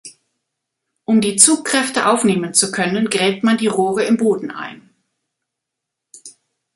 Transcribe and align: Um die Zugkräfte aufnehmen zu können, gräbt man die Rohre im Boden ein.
Um 1.05 1.21
die 1.21 1.35
Zugkräfte 1.35 2.07
aufnehmen 2.07 2.55
zu 2.55 2.71
können, 2.71 3.11
gräbt 3.11 3.43
man 3.43 3.59
die 3.59 3.67
Rohre 3.67 4.03
im 4.05 4.17
Boden 4.17 4.49
ein. 4.49 4.89